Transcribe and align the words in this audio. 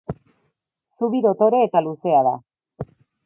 Zubi 1.01 1.19
dotore 1.27 1.61
eta 1.67 1.83
luzea 1.89 2.23
da. 2.31 2.35